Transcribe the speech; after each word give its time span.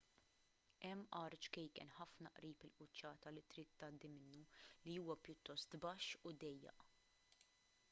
hemm 0.85 1.03
għar 1.17 1.35
ċkejken 1.47 1.91
ħafna 1.97 2.31
qrib 2.39 2.65
il-quċċata 2.69 3.35
li 3.35 3.45
trid 3.53 3.71
tgħaddi 3.83 4.11
minnu 4.15 4.41
li 4.89 4.97
huwa 5.03 5.19
pjuttost 5.27 5.81
baxx 5.87 6.19
u 6.31 6.37
dejjaq 6.47 6.91